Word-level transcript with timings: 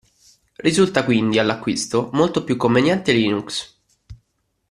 Risulta 0.57 1.03
quindi, 1.05 1.37
all'acquisto, 1.37 2.09
molto 2.13 2.43
più 2.43 2.57
conveniente 2.57 3.11
Linux. 3.13 3.75